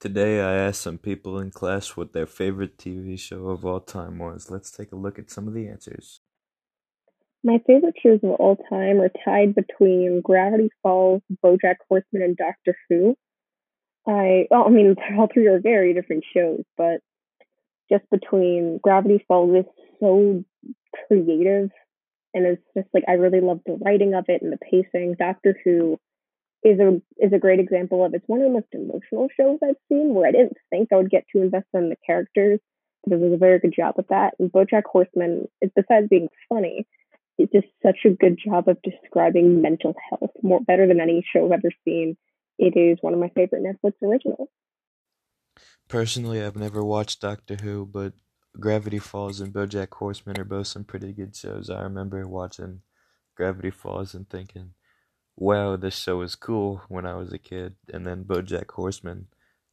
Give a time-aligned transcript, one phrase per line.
[0.00, 4.18] Today, I asked some people in class what their favorite TV show of all time
[4.18, 4.50] was.
[4.50, 6.22] Let's take a look at some of the answers.
[7.44, 12.78] My favorite shows of all time are tied between Gravity Falls, BoJack Horseman, and Doctor
[12.88, 13.14] Who.
[14.08, 17.00] I, well, I mean, all three are very different shows, but
[17.92, 19.64] just between Gravity Falls is
[20.00, 20.42] so
[21.08, 21.68] creative,
[22.32, 25.16] and it's just like I really love the writing of it and the pacing.
[25.18, 25.98] Doctor Who
[26.62, 29.76] is a is a great example of it's one of the most emotional shows I've
[29.88, 32.60] seen where I didn't think I would get too invested in the characters,
[33.06, 34.34] but it was a very good job with that.
[34.38, 36.86] And BoJack Horseman, it, besides being funny,
[37.38, 41.46] it does such a good job of describing mental health more better than any show
[41.46, 42.16] I've ever seen.
[42.58, 44.48] It is one of my favorite Netflix originals.
[45.88, 48.12] Personally, I've never watched Doctor Who, but
[48.58, 51.70] Gravity Falls and BoJack Horseman are both some pretty good shows.
[51.70, 52.82] I remember watching
[53.36, 54.74] Gravity Falls and thinking,
[55.36, 59.28] "Wow, this show is cool." When I was a kid, and then BoJack Horseman,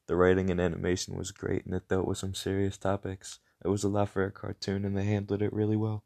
[0.07, 3.39] the writing and animation was great, and it dealt with some serious topics.
[3.63, 6.03] It was a lot for a cartoon, and they handled it really well.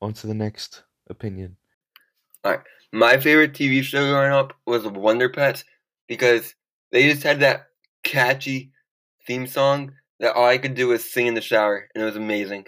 [0.00, 1.56] On to the next opinion.
[2.44, 5.64] Alright, my favorite TV show growing up was Wonder Pets
[6.06, 6.54] because
[6.90, 7.68] they just had that
[8.02, 8.72] catchy
[9.26, 12.16] theme song that all I could do was sing in the shower, and it was
[12.16, 12.66] amazing.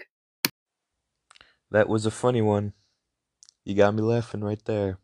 [1.71, 2.73] That was a funny one.
[3.65, 4.99] You got me laughing right there.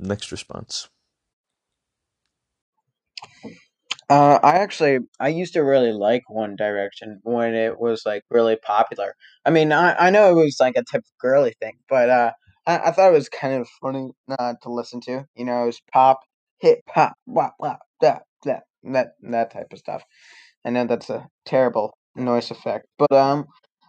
[0.00, 0.88] Next response.
[4.08, 8.56] Uh, I actually I used to really like One Direction when it was like really
[8.56, 9.14] popular.
[9.44, 12.32] I mean, I, I know it was like a typical girly thing, but uh,
[12.66, 15.26] I, I thought it was kind of funny uh, to listen to.
[15.36, 16.20] You know, it was pop,
[16.58, 20.02] hip hop, blah blah blah blah that that type of stuff.
[20.64, 23.46] I know that's a terrible noise effect, but um,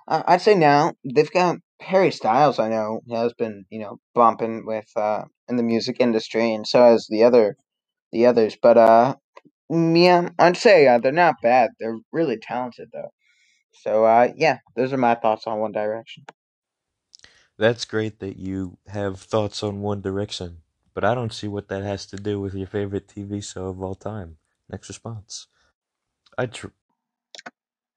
[0.07, 2.59] I, I'd say now they've got Harry Styles.
[2.59, 6.83] I know has been you know bumping with uh in the music industry, and so
[6.83, 7.57] has the other
[8.13, 8.57] the others.
[8.61, 9.15] But uh,
[9.71, 11.71] Mm, yeah, I'd say uh, they're not bad.
[11.79, 13.11] They're really talented, though.
[13.73, 16.25] So, uh, yeah, those are my thoughts on One Direction.
[17.57, 20.63] That's great that you have thoughts on One Direction,
[20.93, 23.81] but I don't see what that has to do with your favorite TV show of
[23.81, 24.37] all time.
[24.69, 25.47] Next response.
[26.37, 26.67] I tr-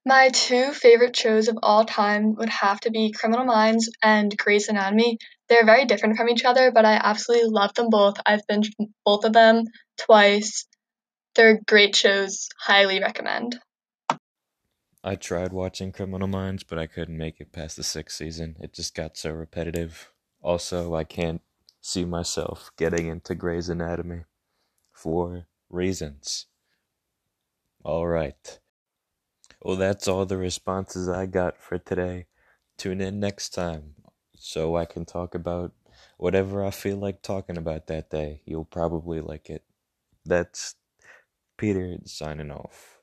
[0.07, 4.69] My two favorite shows of all time would have to be Criminal Minds and Grey's
[4.69, 5.17] Anatomy.
[5.49, 8.17] They're very different from each other, but I absolutely love them both.
[8.23, 8.73] I've binged
[9.03, 9.63] both of them
[9.97, 10.67] twice.
[11.33, 12.49] They're great shows.
[12.59, 13.59] Highly recommend.
[15.03, 18.57] I tried watching Criminal Minds, but I couldn't make it past the sixth season.
[18.59, 20.11] It just got so repetitive.
[20.39, 21.41] Also, I can't
[21.81, 24.21] see myself getting into Grey's Anatomy
[24.91, 26.45] for reasons.
[27.83, 28.59] All right.
[29.65, 32.27] Well, that's all the responses I got for today.
[32.77, 33.95] Tune in next time
[34.37, 35.73] so I can talk about
[36.17, 38.43] whatever I feel like talking about that day.
[38.45, 39.65] You'll probably like it.
[40.25, 40.75] That's
[41.57, 42.94] Peter signing off.